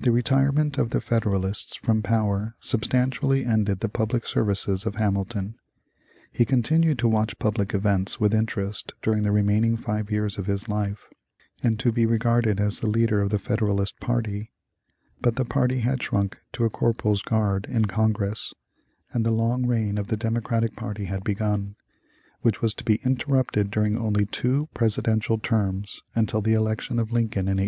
[0.00, 5.54] The retirement of the Federalists from power substantially ended the public services of Hamilton.
[6.32, 10.68] He continued to watch public events with interest during the remaining five years of his
[10.68, 11.06] life,
[11.62, 14.50] and to be regarded as the leader of the Federalist party,
[15.20, 18.52] but the party had shrunk to a corporal's guard in Congress
[19.12, 21.76] and the long reign of the Democratic party had begun,
[22.40, 27.46] which was to be interrupted during only two presidential terms until the election of Lincoln
[27.46, 27.56] in 1860.